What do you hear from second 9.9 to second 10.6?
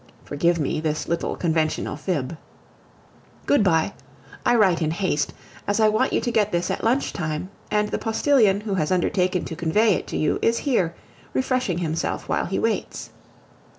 it to you, is